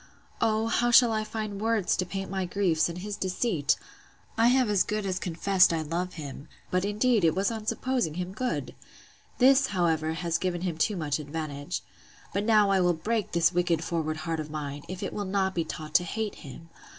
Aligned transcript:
O, 0.41 0.65
how 0.65 0.89
shall 0.89 1.11
I 1.11 1.23
find 1.23 1.61
words 1.61 1.95
to 1.97 2.07
paint 2.07 2.31
my 2.31 2.43
griefs, 2.43 2.89
and 2.89 2.97
his 2.97 3.15
deceit! 3.15 3.75
I 4.35 4.47
have 4.47 4.67
as 4.67 4.81
good 4.81 5.05
as 5.05 5.19
confessed 5.19 5.71
I 5.71 5.83
love 5.83 6.13
him; 6.15 6.47
but, 6.71 6.83
indeed, 6.83 7.23
it 7.23 7.35
was 7.35 7.51
on 7.51 7.67
supposing 7.67 8.15
him 8.15 8.31
good.—This, 8.31 9.67
however, 9.67 10.13
has 10.13 10.39
given 10.39 10.61
him 10.61 10.79
too 10.79 10.95
much 10.97 11.19
advantage. 11.19 11.83
But 12.33 12.45
now 12.45 12.71
I 12.71 12.81
will 12.81 12.93
break 12.95 13.33
this 13.33 13.53
wicked 13.53 13.83
forward 13.83 14.17
heart 14.17 14.39
of 14.39 14.49
mine, 14.49 14.81
if 14.87 15.03
it 15.03 15.13
will 15.13 15.23
not 15.23 15.53
be 15.53 15.63
taught 15.63 15.93
to 15.93 16.03
hate 16.03 16.33
him! 16.41 16.69